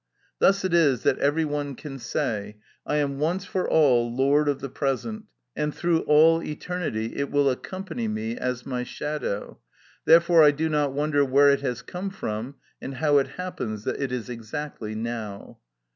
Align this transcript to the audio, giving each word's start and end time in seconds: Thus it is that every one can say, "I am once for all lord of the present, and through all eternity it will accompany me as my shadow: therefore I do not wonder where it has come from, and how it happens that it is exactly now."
Thus 0.39 0.65
it 0.65 0.73
is 0.73 1.03
that 1.03 1.19
every 1.19 1.45
one 1.45 1.75
can 1.75 1.99
say, 1.99 2.57
"I 2.87 2.95
am 2.95 3.19
once 3.19 3.45
for 3.45 3.69
all 3.69 4.11
lord 4.11 4.49
of 4.49 4.59
the 4.59 4.67
present, 4.67 5.25
and 5.55 5.75
through 5.75 5.99
all 6.07 6.41
eternity 6.41 7.15
it 7.17 7.29
will 7.29 7.51
accompany 7.51 8.07
me 8.07 8.35
as 8.35 8.65
my 8.65 8.81
shadow: 8.83 9.59
therefore 10.05 10.43
I 10.43 10.49
do 10.49 10.69
not 10.69 10.93
wonder 10.93 11.23
where 11.23 11.51
it 11.51 11.61
has 11.61 11.83
come 11.83 12.09
from, 12.09 12.55
and 12.81 12.95
how 12.95 13.19
it 13.19 13.27
happens 13.37 13.83
that 13.83 14.01
it 14.01 14.11
is 14.11 14.27
exactly 14.27 14.95
now." 14.95 15.59